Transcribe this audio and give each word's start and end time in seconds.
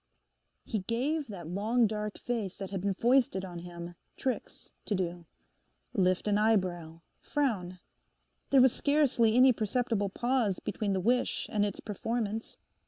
He 0.65 0.79
gave 0.79 1.27
that 1.27 1.47
long, 1.47 1.85
dark 1.85 2.17
face 2.17 2.57
that 2.57 2.71
had 2.71 2.81
been 2.81 2.95
foisted 2.95 3.45
on 3.45 3.59
him 3.59 3.93
tricks 4.17 4.71
to 4.85 4.95
do—lift 4.95 6.27
an 6.27 6.39
eyebrow, 6.39 7.01
frown. 7.19 7.77
There 8.49 8.61
was 8.61 8.73
scarcely 8.73 9.35
any 9.37 9.53
perceptible 9.53 10.09
pause 10.09 10.57
between 10.59 10.93
the 10.93 10.99
wish 11.01 11.45
and 11.51 11.63
its 11.63 11.79
performance. 11.81 12.57